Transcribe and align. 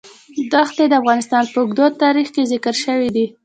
دښتې 0.51 0.83
د 0.87 0.93
افغانستان 1.01 1.43
په 1.51 1.57
اوږده 1.61 1.85
تاریخ 2.03 2.27
کې 2.35 2.49
ذکر 2.51 2.75
شوی 2.83 3.09
دی. 3.15 3.25